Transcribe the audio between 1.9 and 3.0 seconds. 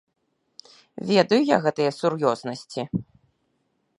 сур'ёзнасці.